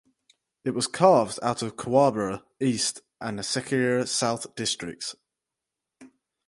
[0.65, 5.15] It was carved out of Kwabre East and Sekyere South Districts.